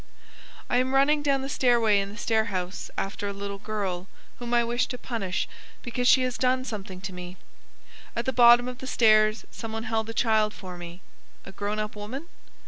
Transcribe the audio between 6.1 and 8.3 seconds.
has done something to me. At